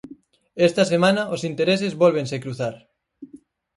[0.67, 2.75] Esta semana, os intereses vólvense cruzar.